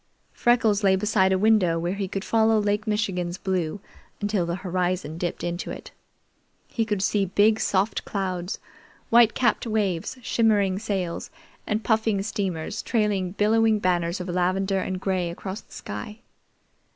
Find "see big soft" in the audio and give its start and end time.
7.03-8.03